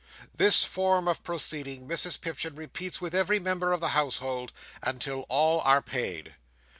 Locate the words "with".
3.01-3.13